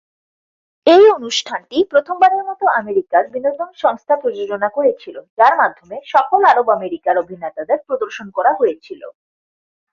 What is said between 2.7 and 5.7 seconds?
আমেরিকার বিনোদন সংস্থা প্রযোজনা করেছিল যার